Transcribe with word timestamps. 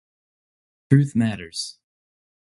Truth 0.89 1.15
matters. 1.15 1.77